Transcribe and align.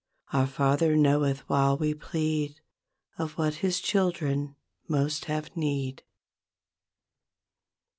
Our 0.33 0.47
Father 0.47 0.95
knoweth 0.97 1.47
while 1.47 1.77
we 1.77 1.93
plead 1.93 2.59
Of 3.19 3.33
what 3.37 3.53
His 3.61 3.79
children 3.79 4.55
most 4.87 5.25
have 5.25 5.55
need. 5.55 6.01